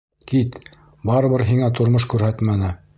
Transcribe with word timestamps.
Кит. 0.31 0.57
Барыбер 1.11 1.47
һиңә 1.51 1.71
тормош 1.81 2.13
күрһәтмәне. 2.15 2.77